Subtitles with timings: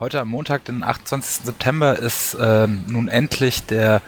[0.00, 1.44] Heute am Montag, den 28.
[1.44, 4.00] September, ist ähm, nun endlich der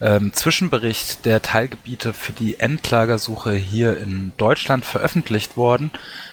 [0.00, 5.90] ähm, Zwischenbericht der Teilgebiete für die Endlagersuche hier in Deutschland veröffentlicht worden.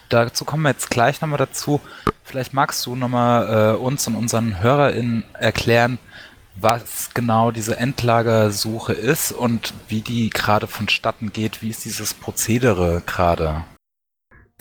[0.07, 1.81] Dazu kommen wir jetzt gleich nochmal dazu.
[2.23, 5.99] Vielleicht magst du nochmal äh, uns und unseren HörerInnen erklären,
[6.55, 11.61] was genau diese Endlagersuche ist und wie die gerade vonstatten geht.
[11.61, 13.65] Wie ist dieses Prozedere gerade?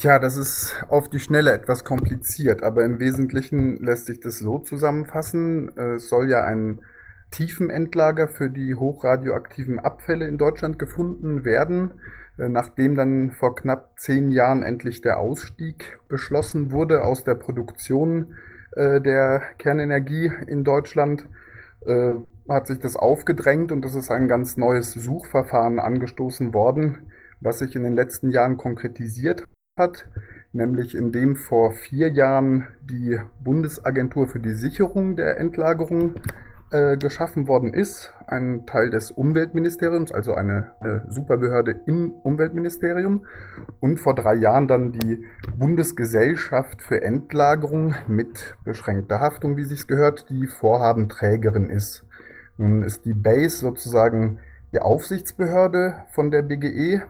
[0.00, 4.58] Tja, das ist auf die Schnelle etwas kompliziert, aber im Wesentlichen lässt sich das so
[4.58, 5.76] zusammenfassen.
[5.76, 6.80] Es soll ja ein
[7.30, 12.00] Tiefenendlager für die hochradioaktiven Abfälle in Deutschland gefunden werden,
[12.38, 18.36] äh, nachdem dann vor knapp zehn Jahren endlich der Ausstieg beschlossen wurde aus der Produktion
[18.72, 21.26] äh, der Kernenergie in Deutschland,
[21.84, 22.14] äh,
[22.48, 27.76] hat sich das aufgedrängt und es ist ein ganz neues Suchverfahren angestoßen worden, was sich
[27.76, 29.46] in den letzten Jahren konkretisiert
[29.80, 30.06] hat,
[30.52, 36.14] nämlich indem vor vier Jahren die Bundesagentur für die Sicherung der Endlagerung
[36.70, 43.26] äh, geschaffen worden ist, ein Teil des Umweltministeriums, also eine, eine Superbehörde im Umweltministerium,
[43.80, 45.24] und vor drei Jahren dann die
[45.58, 52.04] Bundesgesellschaft für Endlagerung mit beschränkter Haftung, wie sich gehört, die Vorhabenträgerin ist.
[52.56, 54.38] Nun ist die BASE sozusagen
[54.72, 57.02] die Aufsichtsbehörde von der BGE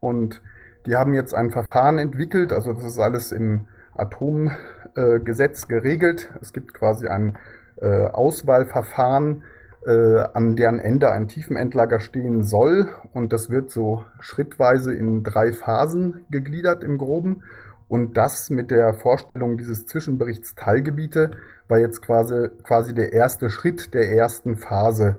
[0.00, 0.40] und
[0.86, 6.30] die haben jetzt ein Verfahren entwickelt, also das ist alles im Atomgesetz geregelt.
[6.40, 7.38] Es gibt quasi ein
[7.80, 9.44] äh, Auswahlverfahren,
[9.86, 12.88] äh, an deren Ende ein Tiefenendlager stehen soll.
[13.12, 17.42] Und das wird so schrittweise in drei Phasen gegliedert im Groben.
[17.88, 21.32] Und das mit der Vorstellung dieses Zwischenberichts Teilgebiete
[21.68, 25.16] war jetzt quasi, quasi der erste Schritt der ersten Phase.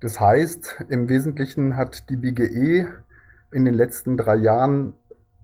[0.00, 2.86] Das heißt, im Wesentlichen hat die BGE
[3.52, 4.94] in den letzten drei Jahren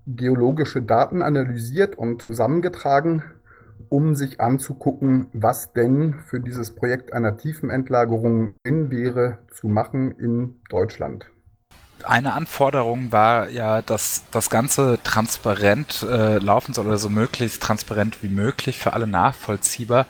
[0.05, 3.23] geologische Daten analysiert und zusammengetragen,
[3.89, 10.61] um sich anzugucken, was denn für dieses Projekt einer Tiefenendlagerung in wäre zu machen in
[10.69, 11.25] Deutschland.
[12.03, 18.21] Eine Anforderung war ja, dass das Ganze transparent äh, laufen soll oder so möglichst transparent
[18.21, 20.05] wie möglich für alle nachvollziehbar.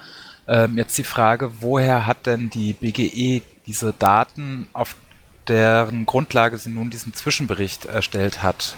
[0.47, 4.95] Ähm, jetzt die Frage, woher hat denn die BGE diese Daten, auf
[5.47, 8.77] deren Grundlage sie nun diesen Zwischenbericht erstellt hat.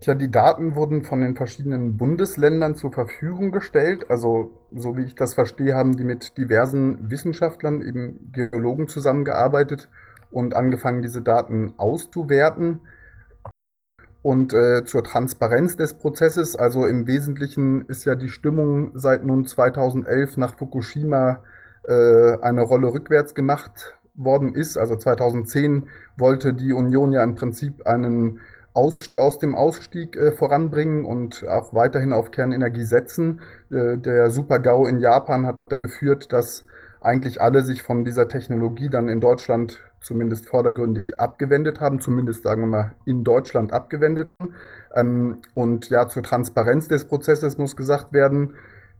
[0.00, 4.10] Tja, die Daten wurden von den verschiedenen Bundesländern zur Verfügung gestellt.
[4.10, 9.88] Also, so wie ich das verstehe, haben die mit diversen Wissenschaftlern, eben Geologen zusammengearbeitet
[10.30, 12.80] und angefangen, diese Daten auszuwerten.
[14.20, 19.46] Und äh, zur Transparenz des Prozesses, also im Wesentlichen ist ja die Stimmung seit nun
[19.46, 21.42] 2011 nach Fukushima
[21.84, 24.76] äh, eine Rolle rückwärts gemacht worden ist.
[24.76, 28.40] Also 2010 wollte die Union ja im Prinzip einen
[28.76, 33.40] aus, aus dem Ausstieg äh, voranbringen und auch weiterhin auf Kernenergie setzen.
[33.70, 36.64] Äh, der Super-GAU in Japan hat geführt, dass
[37.00, 42.62] eigentlich alle sich von dieser Technologie dann in Deutschland zumindest vordergründig abgewendet haben, zumindest sagen
[42.62, 44.28] wir mal in Deutschland abgewendet.
[44.94, 48.54] Ähm, und ja, zur Transparenz des Prozesses muss gesagt werden,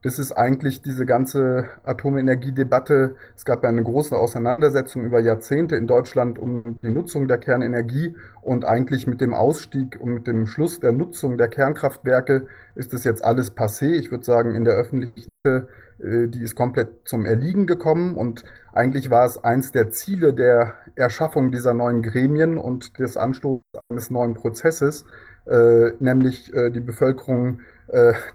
[0.06, 3.16] das ist eigentlich diese ganze Atomenergiedebatte.
[3.34, 8.14] Es gab ja eine große Auseinandersetzung über Jahrzehnte in Deutschland um die Nutzung der Kernenergie
[8.40, 12.46] und eigentlich mit dem Ausstieg und mit dem Schluss der Nutzung der Kernkraftwerke
[12.76, 13.94] ist das jetzt alles passé.
[13.94, 15.66] Ich würde sagen, in der Öffentlichkeit,
[15.98, 20.74] äh, die ist komplett zum Erliegen gekommen und eigentlich war es eins der Ziele der
[20.94, 25.04] Erschaffung dieser neuen Gremien und des Anstoßes eines neuen Prozesses,
[25.46, 27.75] äh, nämlich äh, die Bevölkerung äh,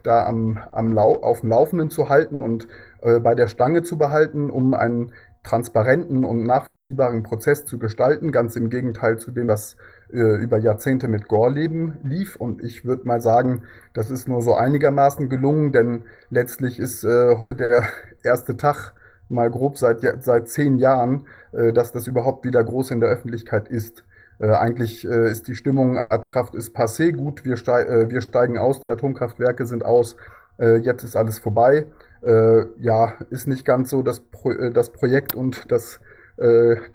[0.03, 2.67] da am, am Lau auf dem Laufenden zu halten und
[3.01, 5.13] äh, bei der Stange zu behalten, um einen
[5.43, 9.75] transparenten und nachvollziehbaren Prozess zu gestalten, ganz im Gegenteil zu dem, was
[10.11, 12.35] äh, über Jahrzehnte mit Gorleben lief.
[12.35, 13.63] Und ich würde mal sagen,
[13.93, 17.83] das ist nur so einigermaßen gelungen, denn letztlich ist äh, der
[18.23, 18.93] erste Tag
[19.29, 23.67] mal grob seit, seit zehn Jahren, äh, dass das überhaupt wieder groß in der Öffentlichkeit
[23.69, 24.03] ist.
[24.41, 28.57] Äh, eigentlich äh, ist die Stimmung, Atomkraft ist passé, gut, wir, steig, äh, wir steigen
[28.57, 30.15] aus, Atomkraftwerke sind aus,
[30.57, 31.85] äh, jetzt ist alles vorbei.
[32.23, 35.99] Äh, ja, ist nicht ganz so, das, Pro äh, das Projekt und das,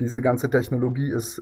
[0.01, 1.41] diese ganze Technologie ist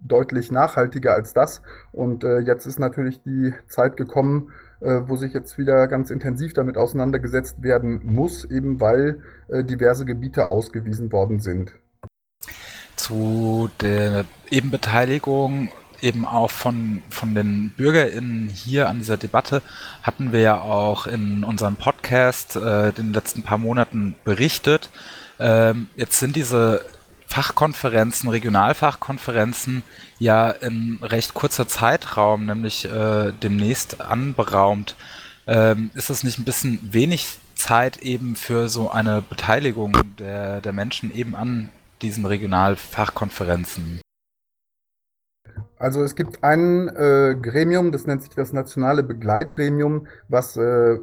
[0.00, 1.62] deutlich nachhaltiger als das.
[1.92, 4.50] Und jetzt ist natürlich die Zeit gekommen,
[4.80, 11.10] wo sich jetzt wieder ganz intensiv damit auseinandergesetzt werden muss, eben weil diverse Gebiete ausgewiesen
[11.10, 11.72] worden sind
[12.98, 19.62] zu der Ebenbeteiligung eben auch von, von den BürgerInnen hier an dieser Debatte
[20.02, 24.90] hatten wir ja auch in unserem Podcast äh, den letzten paar Monaten berichtet.
[25.40, 26.84] Ähm, jetzt sind diese
[27.26, 29.82] Fachkonferenzen, Regionalfachkonferenzen
[30.18, 34.96] ja in recht kurzer Zeitraum, nämlich äh, demnächst anberaumt.
[35.46, 40.72] Ähm, ist das nicht ein bisschen wenig Zeit eben für so eine Beteiligung der, der
[40.72, 41.70] Menschen eben an
[42.02, 44.00] diesen Regionalfachkonferenzen?
[45.78, 50.98] Also es gibt ein äh, Gremium, das nennt sich das Nationale Begleitgremium, was äh,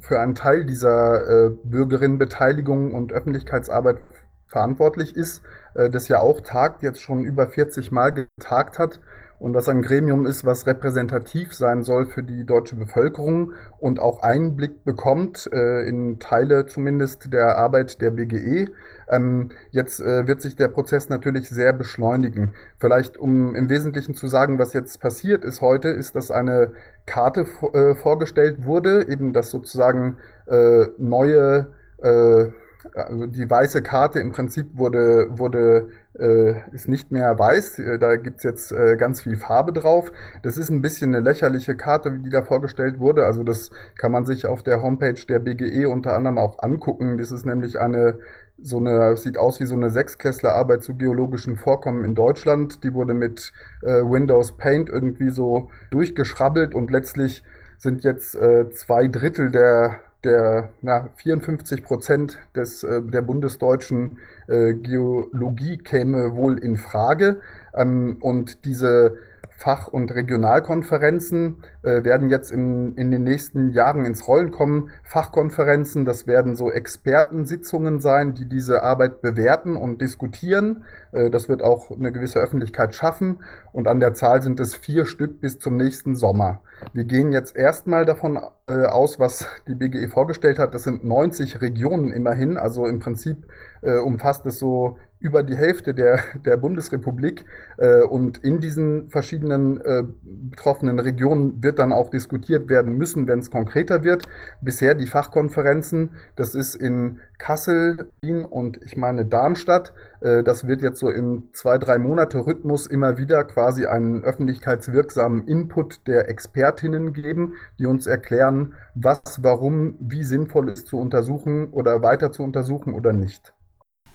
[0.00, 3.98] für einen Teil dieser äh, Bürgerinnenbeteiligung und Öffentlichkeitsarbeit
[4.46, 5.42] verantwortlich ist,
[5.74, 9.00] äh, das ja auch tagt, jetzt schon über 40 Mal getagt hat
[9.38, 14.22] und das ein Gremium ist, was repräsentativ sein soll für die deutsche Bevölkerung und auch
[14.22, 18.68] Einblick bekommt äh, in Teile zumindest der Arbeit der BGE.
[19.08, 22.54] Ähm, jetzt äh, wird sich der Prozess natürlich sehr beschleunigen.
[22.78, 26.72] Vielleicht, um im Wesentlichen zu sagen, was jetzt passiert ist heute, ist, dass eine
[27.04, 30.16] Karte äh, vorgestellt wurde, eben dass sozusagen
[30.46, 31.68] äh, neue
[31.98, 32.46] äh,
[32.94, 35.88] also die weiße Karte im Prinzip wurde, wurde
[36.18, 37.78] äh, ist nicht mehr weiß.
[37.78, 40.12] Äh, da gibt es jetzt äh, ganz viel Farbe drauf.
[40.42, 43.26] Das ist ein bisschen eine lächerliche Karte, die da vorgestellt wurde.
[43.26, 47.18] Also das kann man sich auf der Homepage der BGE unter anderem auch angucken.
[47.18, 48.18] Das ist nämlich eine
[48.58, 52.82] so eine, sieht aus wie so eine Sechsklässlerarbeit zu geologischen Vorkommen in Deutschland.
[52.84, 57.42] Die wurde mit äh, Windows Paint irgendwie so durchgeschrabbelt und letztlich
[57.78, 64.18] sind jetzt äh, zwei Drittel der der na, 54 Prozent des, äh, der bundesdeutschen
[64.48, 67.40] äh, Geologie käme wohl in Frage.
[67.74, 69.16] Ähm, und diese
[69.58, 74.90] Fach- und Regionalkonferenzen äh, werden jetzt in, in den nächsten Jahren ins Rollen kommen.
[75.02, 80.84] Fachkonferenzen, das werden so Expertensitzungen sein, die diese Arbeit bewerten und diskutieren.
[81.12, 83.38] Äh, das wird auch eine gewisse Öffentlichkeit schaffen.
[83.72, 86.60] Und an der Zahl sind es vier Stück bis zum nächsten Sommer.
[86.92, 88.38] Wir gehen jetzt erstmal davon
[88.68, 90.74] äh, aus, was die BGE vorgestellt hat.
[90.74, 92.58] Das sind 90 Regionen immerhin.
[92.58, 93.46] Also im Prinzip
[93.80, 97.44] äh, umfasst es so über die Hälfte der, der Bundesrepublik.
[97.78, 103.38] Äh, und in diesen verschiedenen äh, betroffenen Regionen wird dann auch diskutiert werden müssen, wenn
[103.38, 104.26] es konkreter wird.
[104.60, 109.92] Bisher die Fachkonferenzen, das ist in Kassel, Wien und ich meine Darmstadt.
[110.20, 115.46] Äh, das wird jetzt so im zwei, drei Monate Rhythmus immer wieder quasi einen öffentlichkeitswirksamen
[115.46, 122.02] Input der Expertinnen geben, die uns erklären, was, warum, wie sinnvoll ist zu untersuchen oder
[122.02, 123.55] weiter zu untersuchen oder nicht.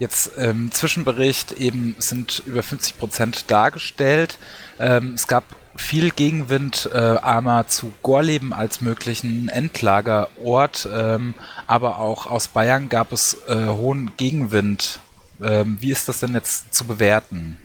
[0.01, 4.39] Jetzt im ähm, Zwischenbericht eben sind über 50 Prozent dargestellt.
[4.79, 5.43] Ähm, es gab
[5.75, 11.35] viel Gegenwind äh, einmal zu Gorleben als möglichen Endlagerort, ähm,
[11.67, 15.01] aber auch aus Bayern gab es äh, hohen Gegenwind.
[15.39, 17.59] Ähm, wie ist das denn jetzt zu bewerten?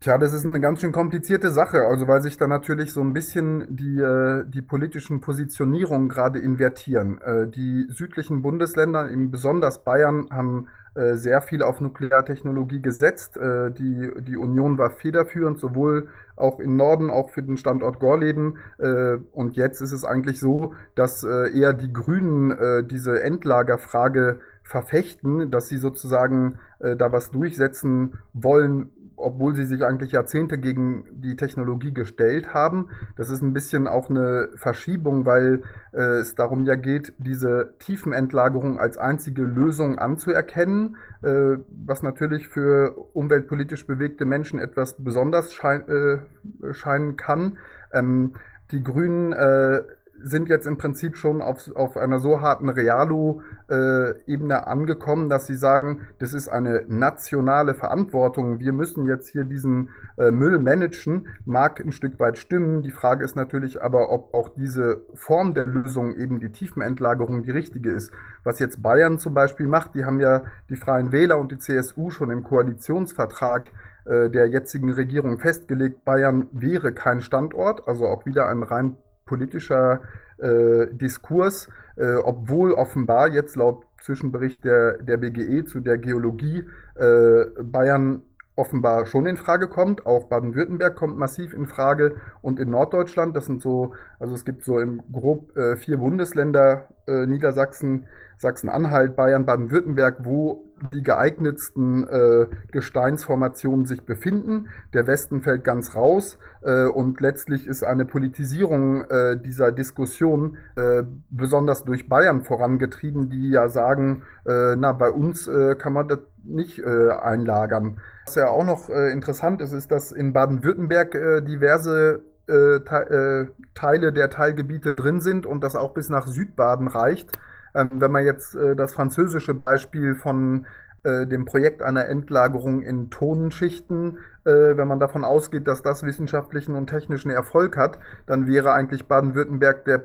[0.00, 3.12] Tja, das ist eine ganz schön komplizierte Sache, also weil sich da natürlich so ein
[3.12, 7.20] bisschen die, äh, die politischen Positionierungen gerade invertieren.
[7.20, 10.68] Äh, die südlichen Bundesländer, eben besonders Bayern, haben
[11.16, 13.36] sehr viel auf Nukleartechnologie gesetzt.
[13.36, 18.58] Äh, die, die Union war federführend, sowohl auch im Norden, auch für den Standort Gorleben.
[18.78, 25.68] Äh, und jetzt ist es eigentlich so, dass eher die Grünen diese Endlagerfrage verfechten, dass
[25.68, 32.52] sie sozusagen da was durchsetzen wollen, obwohl sie sich eigentlich Jahrzehnte gegen die Technologie gestellt
[32.54, 32.90] haben.
[33.16, 38.78] Das ist ein bisschen auch eine Verschiebung, weil äh, es darum ja geht, diese Tiefenentlagerung
[38.78, 46.74] als einzige Lösung anzuerkennen, äh, was natürlich für umweltpolitisch bewegte Menschen etwas besonders schein, äh,
[46.74, 47.58] scheinen kann.
[47.92, 48.34] Ähm,
[48.70, 49.82] die Grünen äh,
[50.22, 56.02] sind jetzt im Prinzip schon auf, auf einer so harten Realo-Ebene angekommen, dass sie sagen,
[56.18, 58.58] das ist eine nationale Verantwortung.
[58.60, 61.28] Wir müssen jetzt hier diesen äh, Müll managen.
[61.44, 62.82] Mag ein Stück weit stimmen.
[62.82, 67.50] Die Frage ist natürlich aber, ob auch diese Form der Lösung, eben die Tiefenentlagerung, die
[67.50, 68.12] richtige ist.
[68.44, 72.10] Was jetzt Bayern zum Beispiel macht, die haben ja die Freien Wähler und die CSU
[72.10, 73.70] schon im Koalitionsvertrag
[74.06, 78.96] äh, der jetzigen Regierung festgelegt, Bayern wäre kein Standort, also auch wieder ein rein
[79.26, 80.00] politischer
[80.38, 86.64] äh, Diskurs, äh, obwohl offenbar jetzt laut Zwischenbericht der, der BGE zu der Geologie
[86.94, 88.22] äh, Bayern
[88.54, 90.06] offenbar schon in Frage kommt.
[90.06, 94.64] Auch Baden-Württemberg kommt massiv in Frage und in Norddeutschland, das sind so, also es gibt
[94.64, 98.06] so im grob äh, vier Bundesländer, äh, Niedersachsen,
[98.38, 104.68] Sachsen-Anhalt, Bayern, Baden-Württemberg, wo die geeignetsten äh, Gesteinsformationen sich befinden.
[104.92, 111.02] Der Westen fällt ganz raus äh, und letztlich ist eine Politisierung äh, dieser Diskussion äh,
[111.30, 116.20] besonders durch Bayern vorangetrieben, die ja sagen, äh, na, bei uns äh, kann man das
[116.44, 117.98] nicht einlagern.
[118.24, 125.20] Was ja auch noch interessant ist, ist, dass in Baden-Württemberg diverse Teile der Teilgebiete drin
[125.20, 127.36] sind und das auch bis nach Südbaden reicht.
[127.76, 130.66] Ähm, wenn man jetzt äh, das französische Beispiel von
[131.02, 136.74] äh, dem Projekt einer Endlagerung in Tonenschichten, äh, wenn man davon ausgeht, dass das wissenschaftlichen
[136.74, 140.02] und technischen Erfolg hat, dann wäre eigentlich Baden-Württemberg der,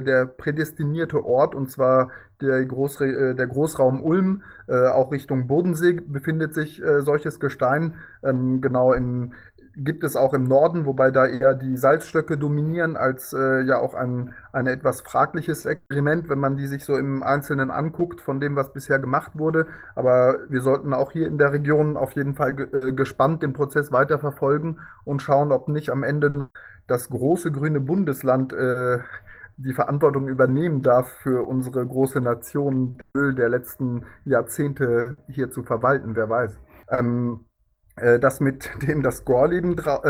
[0.00, 6.82] der prädestinierte Ort, und zwar der, Großre der Großraum Ulm, auch Richtung Bodensee befindet sich
[7.00, 9.34] solches Gestein, ähm, genau in
[9.76, 13.94] gibt es auch im Norden, wobei da eher die Salzstöcke dominieren, als äh, ja auch
[13.94, 18.56] ein, ein etwas fragliches Experiment, wenn man die sich so im Einzelnen anguckt, von dem,
[18.56, 19.66] was bisher gemacht wurde.
[19.94, 23.92] Aber wir sollten auch hier in der Region auf jeden Fall äh, gespannt den Prozess
[23.92, 26.48] weiterverfolgen und schauen, ob nicht am Ende
[26.86, 28.98] das große grüne Bundesland äh,
[29.56, 36.28] die Verantwortung übernehmen darf, für unsere große Nation der letzten Jahrzehnte hier zu verwalten, wer
[36.30, 36.58] weiß.
[36.88, 37.49] Ähm, äh,
[38.20, 40.08] das mit dem das Gorleben äh,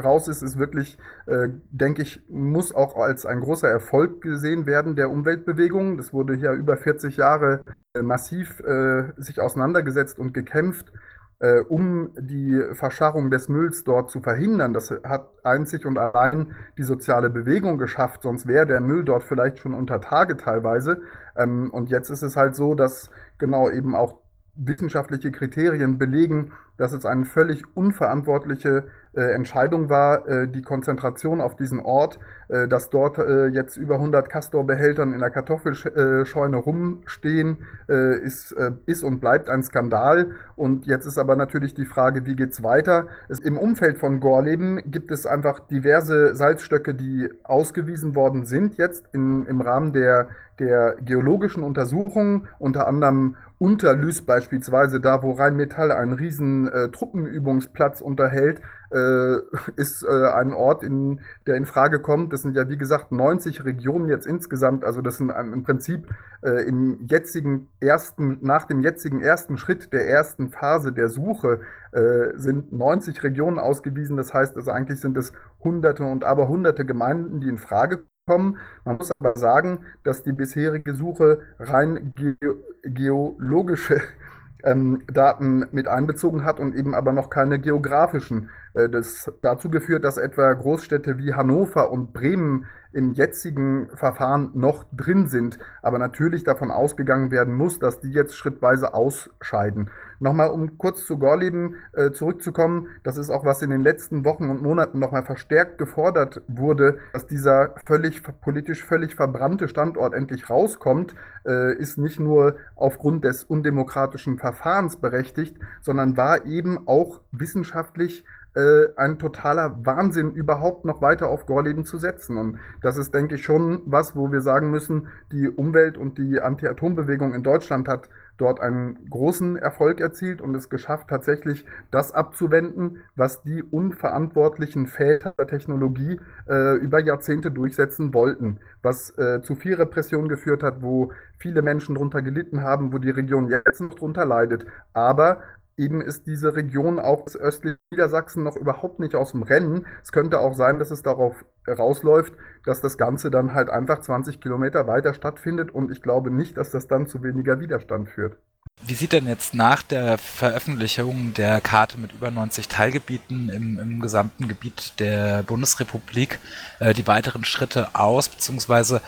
[0.00, 4.96] raus ist, ist wirklich, äh, denke ich, muss auch als ein großer Erfolg gesehen werden
[4.96, 5.96] der Umweltbewegung.
[5.96, 10.92] Das wurde hier über 40 Jahre äh, massiv äh, sich auseinandergesetzt und gekämpft,
[11.40, 14.72] äh, um die Verscharrung des Mülls dort zu verhindern.
[14.72, 19.58] Das hat einzig und allein die soziale Bewegung geschafft, sonst wäre der Müll dort vielleicht
[19.58, 21.02] schon unter Tage teilweise.
[21.36, 24.21] Ähm, und jetzt ist es halt so, dass genau eben auch
[24.54, 31.56] wissenschaftliche Kriterien belegen, dass es eine völlig unverantwortliche äh, Entscheidung war, äh, die Konzentration auf
[31.56, 32.18] diesen Ort,
[32.48, 38.72] äh, dass dort äh, jetzt über 100 Castor-Behältern in der Kartoffelscheune rumstehen, äh, ist, äh,
[38.86, 40.32] ist und bleibt ein Skandal.
[40.56, 43.06] Und jetzt ist aber natürlich die Frage, wie geht es weiter?
[43.42, 49.46] Im Umfeld von Gorleben gibt es einfach diverse Salzstöcke, die ausgewiesen worden sind jetzt in,
[49.46, 50.28] im Rahmen der,
[50.58, 58.60] der geologischen Untersuchungen, unter anderem Unterlüß beispielsweise, da wo Rheinmetall einen riesen äh, Truppenübungsplatz unterhält,
[58.90, 59.36] äh,
[59.76, 62.32] ist äh, ein Ort, in, der in Frage kommt.
[62.32, 64.84] Das sind ja wie gesagt 90 Regionen jetzt insgesamt.
[64.84, 66.08] Also das sind im Prinzip
[66.42, 71.60] äh, im jetzigen ersten, nach dem jetzigen ersten Schritt der ersten Phase der Suche
[71.92, 74.16] äh, sind 90 Regionen ausgewiesen.
[74.16, 75.32] Das heißt, also eigentlich sind es
[75.62, 78.58] Hunderte und aber Hunderte Gemeinden, die in Frage kommen.
[78.84, 82.36] Man muss aber sagen, dass die bisherige Suche rein ge
[82.82, 84.00] geologische
[84.64, 88.50] ähm, Daten mit einbezogen hat und eben aber noch keine geografischen.
[88.74, 94.84] Äh, das dazu geführt, dass etwa Großstädte wie Hannover und Bremen im jetzigen Verfahren noch
[94.92, 99.90] drin sind, aber natürlich davon ausgegangen werden muss, dass die jetzt schrittweise ausscheiden.
[100.22, 104.50] Nochmal, um kurz zu Gorleben äh, zurückzukommen, das ist auch, was in den letzten Wochen
[104.50, 111.16] und Monaten nochmal verstärkt gefordert wurde, dass dieser völlig politisch völlig verbrannte Standort endlich rauskommt,
[111.44, 118.24] äh, ist nicht nur aufgrund des undemokratischen Verfahrens berechtigt, sondern war eben auch wissenschaftlich
[118.54, 122.36] äh, ein totaler Wahnsinn, überhaupt noch weiter auf Gorleben zu setzen.
[122.36, 126.40] Und das ist, denke ich, schon was, wo wir sagen müssen, die Umwelt- und die
[126.40, 132.98] Anti-Atom-Bewegung in Deutschland hat dort einen großen Erfolg erzielt und es geschafft, tatsächlich das abzuwenden,
[133.14, 139.74] was die unverantwortlichen Väter der Technologie äh, über Jahrzehnte durchsetzen wollten, was äh, zu viel
[139.74, 144.24] Repression geführt hat, wo viele Menschen darunter gelitten haben, wo die Region jetzt noch drunter
[144.24, 144.66] leidet.
[144.92, 145.42] Aber
[145.76, 149.86] eben ist diese Region auch das östliche Niedersachsen noch überhaupt nicht aus dem Rennen.
[150.02, 152.32] Es könnte auch sein, dass es darauf rausläuft,
[152.64, 156.70] dass das Ganze dann halt einfach 20 Kilometer weiter stattfindet und ich glaube nicht, dass
[156.70, 158.36] das dann zu weniger Widerstand führt.
[158.84, 164.00] Wie sieht denn jetzt nach der Veröffentlichung der Karte mit über 90 Teilgebieten im, im
[164.00, 166.40] gesamten Gebiet der Bundesrepublik
[166.80, 169.00] äh, die weiteren Schritte aus, beziehungsweise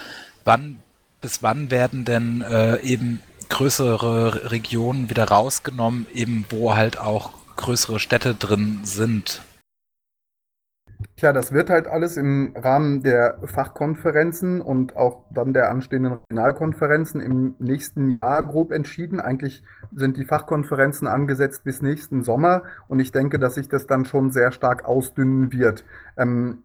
[0.45, 0.79] wann
[1.25, 7.99] bis wann werden denn äh, eben größere Regionen wieder rausgenommen, eben wo halt auch größere
[7.99, 9.41] Städte drin sind.
[11.17, 17.21] Tja, das wird halt alles im Rahmen der Fachkonferenzen und auch dann der anstehenden Regionalkonferenzen
[17.21, 19.21] im nächsten Jahr grob entschieden.
[19.21, 19.63] Eigentlich
[19.95, 24.31] sind die Fachkonferenzen angesetzt bis nächsten Sommer und ich denke, dass sich das dann schon
[24.31, 25.85] sehr stark ausdünnen wird.
[26.17, 26.65] Ähm,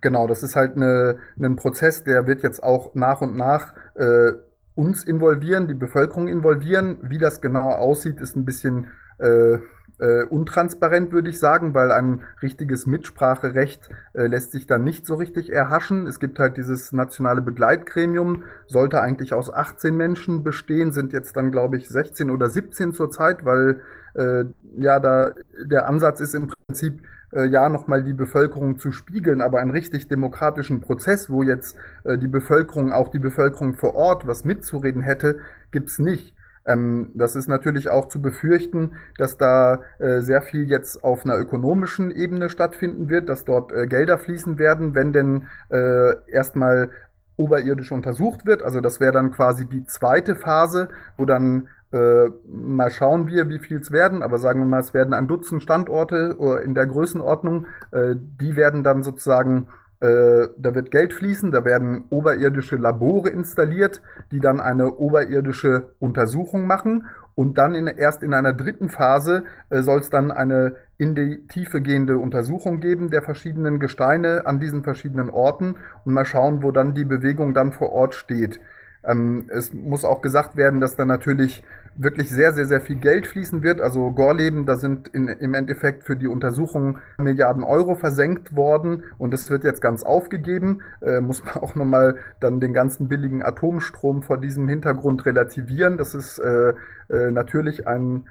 [0.00, 4.32] genau, das ist halt eine, ein Prozess, der wird jetzt auch nach und nach äh,
[4.74, 6.98] uns involvieren, die Bevölkerung involvieren.
[7.02, 9.58] Wie das genau aussieht, ist ein bisschen äh,
[9.98, 15.14] äh, untransparent, würde ich sagen, weil ein richtiges Mitspracherecht äh, lässt sich dann nicht so
[15.14, 16.06] richtig erhaschen.
[16.06, 21.52] Es gibt halt dieses nationale Begleitgremium, sollte eigentlich aus 18 Menschen bestehen, sind jetzt dann,
[21.52, 23.80] glaube ich, 16 oder 17 zurzeit, weil
[24.14, 24.44] äh,
[24.76, 25.32] ja da
[25.64, 27.00] der Ansatz ist im Prinzip,
[27.32, 32.18] äh, ja nochmal die Bevölkerung zu spiegeln, aber einen richtig demokratischen Prozess, wo jetzt äh,
[32.18, 35.38] die Bevölkerung, auch die Bevölkerung vor Ort, was mitzureden hätte,
[35.70, 36.34] gibt es nicht.
[36.66, 41.38] Ähm, das ist natürlich auch zu befürchten, dass da äh, sehr viel jetzt auf einer
[41.38, 46.90] ökonomischen Ebene stattfinden wird, dass dort äh, Gelder fließen werden, wenn denn äh, erstmal
[47.36, 48.62] oberirdisch untersucht wird.
[48.62, 53.58] Also das wäre dann quasi die zweite Phase, wo dann Äh, mal schauen wir, wie
[53.58, 56.86] viel es werden, aber sagen wir mal, es werden ein Dutzend Standorte oder in der
[56.86, 57.66] Größenordnung.
[57.90, 59.68] Äh, die werden dann sozusagen,
[60.02, 66.66] äh, da wird Geld fließen, da werden oberirdische Labore installiert, die dann eine oberirdische Untersuchung
[66.66, 67.06] machen.
[67.36, 71.46] Und dann in, erst in einer dritten Phase äh, soll es dann eine in die
[71.46, 76.72] Tiefe gehende Untersuchung geben der verschiedenen Gesteine an diesen verschiedenen Orten und mal schauen, wo
[76.72, 78.58] dann die Bewegung dann vor Ort steht.
[79.04, 81.62] Ähm, es muss auch gesagt werden, dass da natürlich
[81.94, 83.80] wirklich sehr, sehr, sehr viel Geld fließen wird.
[83.80, 89.34] Also Gorleben, da sind in, im Endeffekt für die Untersuchung Milliarden Euro versenkt worden und
[89.34, 90.80] es wird jetzt ganz aufgegeben.
[91.00, 95.98] Äh, muss man auch nochmal dann den ganzen billigen Atomstrom vor diesem Hintergrund relativieren.
[95.98, 96.72] Das ist äh,
[97.10, 98.26] äh, natürlich ein,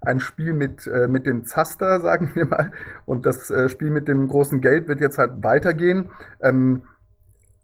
[0.00, 2.72] ein Spiel mit, äh, mit dem Zaster, sagen wir mal.
[3.04, 6.10] Und das äh, Spiel mit dem großen Geld wird jetzt halt weitergehen.
[6.40, 6.82] Ähm,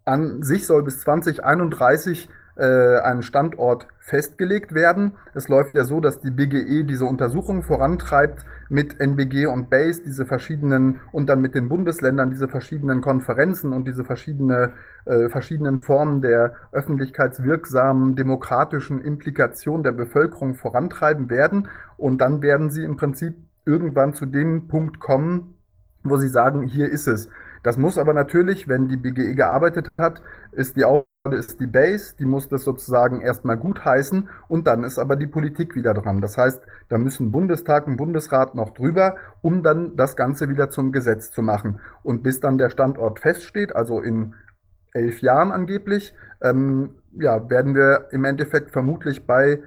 [0.05, 5.13] an sich soll bis 2031 äh, einen Standort festgelegt werden.
[5.35, 10.27] Es läuft ja so, dass die BGE diese Untersuchung vorantreibt mit NBG und BASE, diese
[10.27, 14.73] verschiedenen und dann mit den Bundesländern diese verschiedenen Konferenzen und diese verschiedene,
[15.05, 21.69] äh, verschiedenen Formen der öffentlichkeitswirksamen demokratischen Implikation der Bevölkerung vorantreiben werden.
[21.97, 25.55] Und dann werden sie im Prinzip irgendwann zu dem Punkt kommen,
[26.03, 27.29] wo sie sagen, hier ist es.
[27.63, 32.15] Das muss aber natürlich, wenn die BGE gearbeitet hat, ist die Aufgabe, ist die Base,
[32.19, 36.23] die muss das sozusagen erstmal gutheißen und dann ist aber die Politik wieder dran.
[36.23, 40.93] Das heißt, da müssen Bundestag und Bundesrat noch drüber, um dann das Ganze wieder zum
[40.93, 41.81] Gesetz zu machen.
[42.03, 44.35] Und bis dann der Standort feststeht, also in
[44.93, 49.61] elf Jahren angeblich, ähm, ja, werden wir im Endeffekt vermutlich bei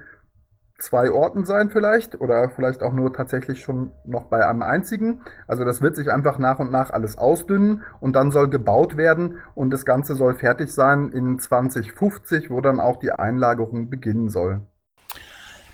[0.84, 5.22] zwei Orten sein vielleicht oder vielleicht auch nur tatsächlich schon noch bei einem einzigen.
[5.48, 9.38] Also das wird sich einfach nach und nach alles ausdünnen und dann soll gebaut werden
[9.54, 14.60] und das Ganze soll fertig sein in 2050, wo dann auch die Einlagerung beginnen soll.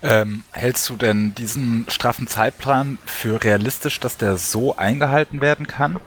[0.03, 5.99] Ähm, hältst du denn diesen straffen Zeitplan für realistisch, dass der so eingehalten werden kann?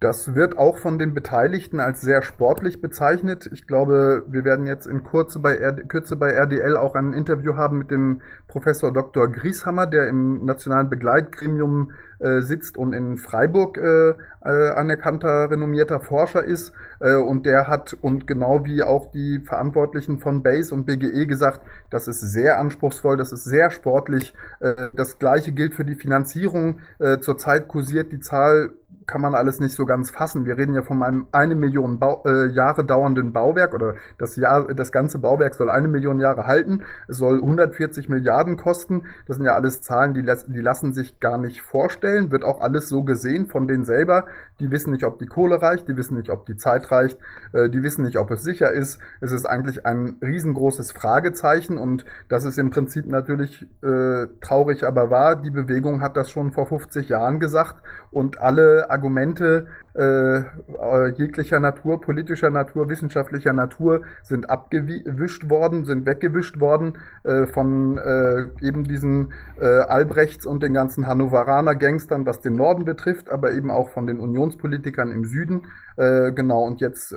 [0.00, 3.50] Das wird auch von den Beteiligten als sehr sportlich bezeichnet.
[3.52, 7.78] Ich glaube, wir werden jetzt in Kürze bei, Kürze bei RDL auch ein Interview haben
[7.78, 9.26] mit dem Professor Dr.
[9.26, 14.10] Grieshammer, der im nationalen Begleitgremium äh, sitzt und in Freiburg äh,
[14.44, 16.72] äh, anerkannter, renommierter Forscher ist.
[17.00, 21.60] Äh, und der hat, und genau wie auch die Verantwortlichen von BASE und BGE gesagt,
[21.90, 24.32] das ist sehr anspruchsvoll, das ist sehr sportlich.
[24.60, 26.78] Äh, das gleiche gilt für die Finanzierung.
[27.00, 28.70] Äh, zurzeit kursiert die Zahl
[29.08, 30.44] kann man alles nicht so ganz fassen.
[30.44, 34.72] Wir reden ja von einem eine Million Bau, äh, Jahre dauernden Bauwerk oder das, Jahr,
[34.74, 36.82] das ganze Bauwerk soll eine Million Jahre halten.
[37.08, 39.04] Es soll 140 Milliarden kosten.
[39.26, 42.30] Das sind ja alles Zahlen, die, die lassen sich gar nicht vorstellen.
[42.30, 44.26] Wird auch alles so gesehen von denen selber.
[44.60, 47.18] Die wissen nicht, ob die Kohle reicht, die wissen nicht, ob die Zeit reicht,
[47.52, 48.98] äh, die wissen nicht, ob es sicher ist.
[49.20, 55.10] Es ist eigentlich ein riesengroßes Fragezeichen und das ist im Prinzip natürlich äh, traurig, aber
[55.10, 55.36] wahr.
[55.36, 61.60] Die Bewegung hat das schon vor 50 Jahren gesagt und alle Argumente äh, äh, jeglicher
[61.60, 68.82] Natur, politischer Natur, wissenschaftlicher Natur sind abgewischt worden, sind weggewischt worden äh, von äh, eben
[68.82, 73.90] diesen äh, Albrechts und den ganzen Hannoveraner Gangstern, was den Norden betrifft, aber eben auch
[73.90, 75.62] von den Unionspolitikern im Süden.
[75.96, 77.14] Äh, genau, und jetzt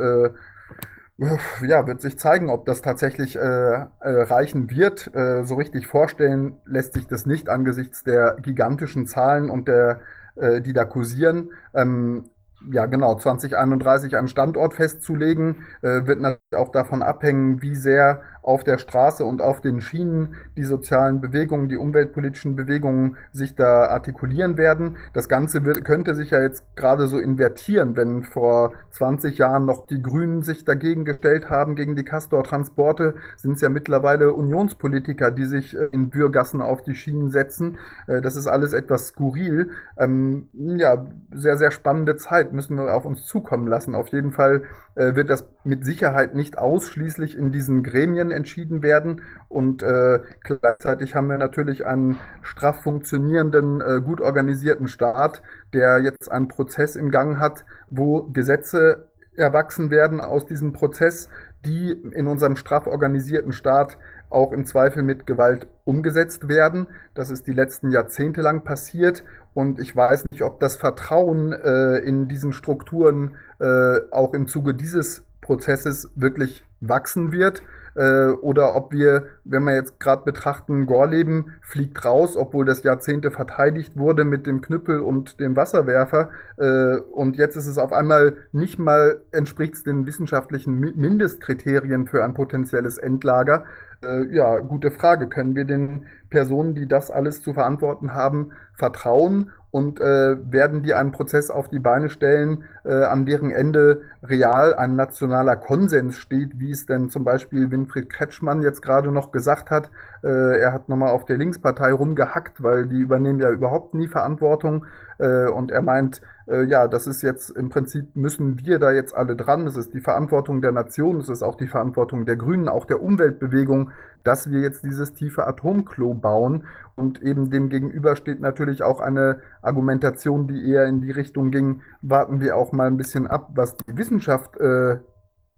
[1.17, 5.13] ja, wird sich zeigen, ob das tatsächlich äh, äh, reichen wird.
[5.15, 9.99] Äh, so richtig vorstellen lässt sich das nicht angesichts der gigantischen Zahlen und der
[10.35, 11.51] äh, die da kursieren.
[11.73, 12.25] Ähm,
[12.71, 18.63] ja, genau, 2031 einen Standort festzulegen, äh, wird natürlich auch davon abhängen, wie sehr auf
[18.63, 24.57] der Straße und auf den Schienen die sozialen Bewegungen, die umweltpolitischen Bewegungen sich da artikulieren
[24.57, 24.97] werden.
[25.13, 29.85] Das Ganze wird, könnte sich ja jetzt gerade so invertieren, wenn vor 20 Jahren noch
[29.85, 35.45] die Grünen sich dagegen gestellt haben, gegen die Castor-Transporte, sind es ja mittlerweile Unionspolitiker, die
[35.45, 37.77] sich äh, in Bürgassen auf die Schienen setzen.
[38.07, 39.69] Äh, das ist alles etwas skurril.
[39.97, 43.93] Ähm, ja, sehr, sehr spannende Zeit müssen wir auf uns zukommen lassen.
[43.93, 44.63] Auf jeden Fall
[44.95, 49.21] wird das mit Sicherheit nicht ausschließlich in diesen Gremien entschieden werden.
[49.47, 55.41] Und äh, gleichzeitig haben wir natürlich einen straff funktionierenden, äh, gut organisierten Staat,
[55.73, 61.29] der jetzt einen Prozess im Gang hat, wo Gesetze erwachsen werden aus diesem Prozess,
[61.65, 63.97] die in unserem straff organisierten Staat
[64.31, 66.87] auch im Zweifel mit Gewalt umgesetzt werden.
[67.13, 71.97] Das ist die letzten Jahrzehnte lang passiert und ich weiß nicht, ob das Vertrauen äh,
[71.97, 77.61] in diesen Strukturen äh, auch im Zuge dieses Prozesses wirklich wachsen wird.
[77.95, 83.31] Äh, oder ob wir, wenn wir jetzt gerade betrachten, Gorleben fliegt raus, obwohl das Jahrzehnte
[83.31, 86.29] verteidigt wurde mit dem Knüppel und dem Wasserwerfer.
[86.57, 92.23] Äh, und jetzt ist es auf einmal nicht mal, entspricht es den wissenschaftlichen Mindestkriterien für
[92.23, 93.65] ein potenzielles Endlager.
[94.03, 95.27] äh, ja, gute Frage.
[95.29, 99.51] Können wir den Personen, die das alles zu verantworten haben, vertrauen?
[99.71, 104.73] Und äh, werden die einen Prozess auf die Beine stellen, äh, an deren Ende real
[104.73, 109.71] ein nationaler Konsens steht, wie es denn zum Beispiel Winfried Kretschmann jetzt gerade noch gesagt
[109.71, 109.89] hat?
[110.23, 114.85] Äh, er hat nochmal auf der Linkspartei rumgehackt, weil die übernehmen ja überhaupt nie Verantwortung.
[115.17, 119.15] Äh, und er meint, äh, ja, das ist jetzt im Prinzip, müssen wir da jetzt
[119.15, 119.65] alle dran.
[119.67, 123.01] Es ist die Verantwortung der Nation, es ist auch die Verantwortung der Grünen, auch der
[123.01, 123.91] Umweltbewegung,
[124.23, 126.65] dass wir jetzt dieses tiefe Atomklo bauen.
[126.95, 131.81] Und eben dem gegenüber steht natürlich auch eine Argumentation, die eher in die Richtung ging,
[132.01, 134.97] warten wir auch mal ein bisschen ab, was die Wissenschaft äh,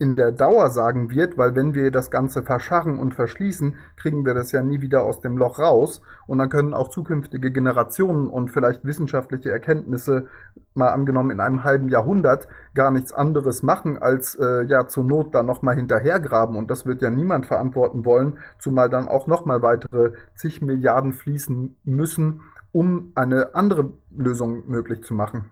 [0.04, 4.34] in der Dauer sagen wird, weil wenn wir das Ganze verscharren und verschließen, kriegen wir
[4.34, 6.02] das ja nie wieder aus dem Loch raus.
[6.28, 10.28] Und dann können auch zukünftige Generationen und vielleicht wissenschaftliche Erkenntnisse,
[10.74, 15.34] mal angenommen in einem halben Jahrhundert, gar nichts anderes machen, als äh, ja zur Not
[15.34, 16.58] dann nochmal hinterhergraben.
[16.58, 21.78] Und das wird ja niemand verantworten wollen, zumal dann auch nochmal weitere zig Milliarden fließen
[21.86, 22.42] müssen,
[22.74, 25.46] um eine andere Lösung möglich zu machen.